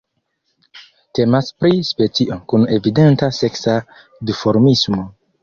Temas 1.19 1.49
pri 1.63 1.71
specio 1.89 2.39
kun 2.55 2.65
evidenta 2.79 3.31
seksa 3.41 3.77
duformismo. 4.33 5.07